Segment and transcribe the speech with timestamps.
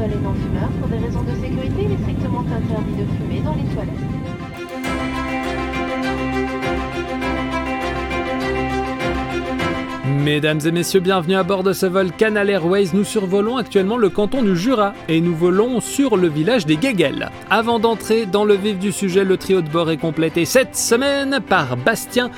[0.00, 3.92] Pour des raisons de sécurité, il est strictement interdit de fumer dans les toilettes.
[10.24, 12.90] Mesdames et messieurs, bienvenue à bord de ce vol Canal Airways.
[12.94, 17.30] Nous survolons actuellement le canton du Jura et nous volons sur le village des Guéguels.
[17.50, 21.40] Avant d'entrer dans le vif du sujet, le trio de bord est complété cette semaine
[21.46, 22.30] par Bastien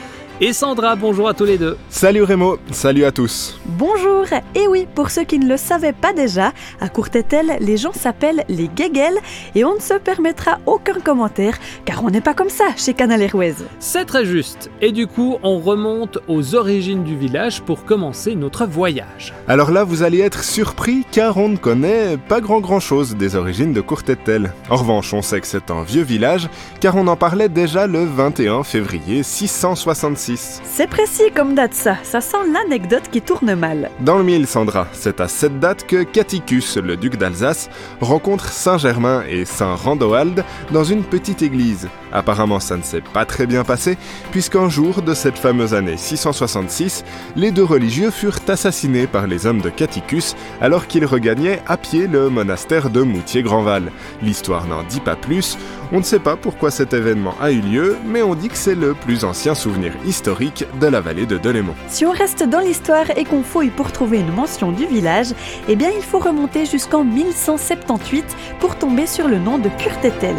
[0.42, 0.96] et Sandra.
[0.96, 1.76] Bonjour à tous les deux.
[1.88, 3.60] Salut Rémo, salut à tous.
[3.64, 4.26] Bonjour
[4.56, 8.42] Et oui, pour ceux qui ne le savaient pas déjà, à Courtétel, les gens s'appellent
[8.48, 9.20] les Guéguels
[9.54, 13.22] et on ne se permettra aucun commentaire car on n'est pas comme ça chez Canal
[13.22, 13.54] Airways.
[13.78, 14.68] C'est très juste.
[14.80, 19.32] Et du coup, on remonte aux origines du village pour commencer notre voyage.
[19.46, 23.36] Alors là, vous allez être surpris car on ne connaît pas grand grand chose des
[23.36, 24.52] origines de Courtétel.
[24.70, 26.48] En revanche, on sait que c'est un vieux village
[26.80, 30.31] car on en parlait déjà le 21 février 666.
[30.36, 33.90] C'est précis comme date ça, ça sent l'anecdote qui tourne mal.
[34.00, 37.70] Dans le mille, Sandra, c'est à cette date que Caticus, le duc d'Alsace,
[38.00, 41.88] rencontre Saint-Germain et Saint Randoald dans une petite église.
[42.12, 43.96] Apparemment, ça ne s'est pas très bien passé,
[44.30, 47.04] puisqu'un jour de cette fameuse année 666,
[47.36, 52.06] les deux religieux furent assassinés par les hommes de Caticus alors qu'ils regagnaient à pied
[52.06, 53.90] le monastère de Moutier-Grandval.
[54.22, 55.56] L'histoire n'en dit pas plus,
[55.92, 58.74] on ne sait pas pourquoi cet événement a eu lieu, mais on dit que c'est
[58.74, 61.74] le plus ancien souvenir historique de la vallée de Delémont.
[61.88, 65.28] Si on reste dans l'histoire et qu'on fouille pour trouver une mention du village,
[65.68, 68.24] eh bien il faut remonter jusqu'en 1178
[68.58, 70.36] pour tomber sur le nom de Curtetel.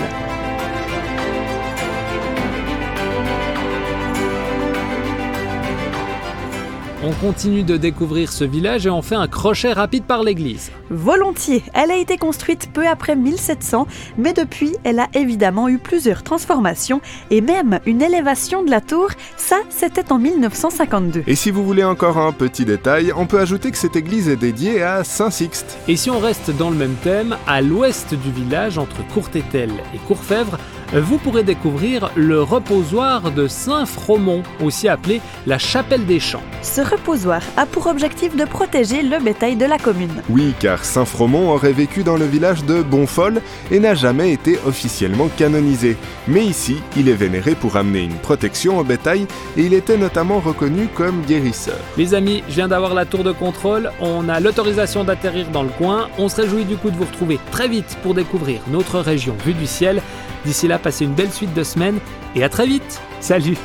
[7.05, 10.71] On continue de découvrir ce village et on fait un crochet rapide par l'église.
[10.89, 13.87] Volontiers, elle a été construite peu après 1700,
[14.17, 19.09] mais depuis, elle a évidemment eu plusieurs transformations et même une élévation de la tour,
[19.35, 21.23] ça c'était en 1952.
[21.27, 24.37] Et si vous voulez encore un petit détail, on peut ajouter que cette église est
[24.37, 25.77] dédiée à Saint Sixte.
[25.89, 29.97] Et si on reste dans le même thème, à l'ouest du village, entre Courtétel et
[30.07, 30.57] Courfèvre,
[30.99, 36.43] vous pourrez découvrir le reposoir de Saint-Fromont, aussi appelé la chapelle des champs.
[36.61, 40.21] Ce reposoir a pour objectif de protéger le bétail de la commune.
[40.29, 44.59] Oui, car Saint Fromont aurait vécu dans le village de Bonfol et n'a jamais été
[44.65, 45.97] officiellement canonisé.
[46.27, 49.25] Mais ici, il est vénéré pour amener une protection au bétail
[49.57, 51.77] et il était notamment reconnu comme guérisseur.
[51.97, 55.69] Les amis, je viens d'avoir la tour de contrôle, on a l'autorisation d'atterrir dans le
[55.69, 59.35] coin, on se réjouit du coup de vous retrouver très vite pour découvrir notre région
[59.43, 60.01] vue du ciel.
[60.45, 61.99] D'ici là, passez une belle suite de semaines
[62.35, 63.01] et à très vite.
[63.21, 63.57] Salut